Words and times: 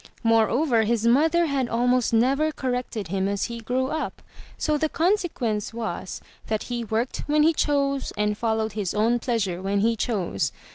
Moreover, 0.23 0.81
his 0.81 1.05
mother 1.05 1.45
had 1.45 1.69
almost 1.69 2.11
never 2.11 2.51
corrected 2.51 3.09
him 3.09 3.27
as 3.27 3.43
he 3.43 3.59
grew 3.59 3.89
up, 3.89 4.23
so 4.57 4.75
the 4.75 4.89
consequence 4.89 5.75
was 5.75 6.21
that 6.47 6.63
he 6.73 6.83
worked 6.83 7.19
when 7.27 7.43
he 7.43 7.53
chose, 7.53 8.11
and 8.17 8.35
followed 8.35 8.71
his 8.71 8.95
own 8.95 9.19
pleasure 9.19 9.61
when 9.61 9.81
he 9.81 9.95
chose. 9.95 10.51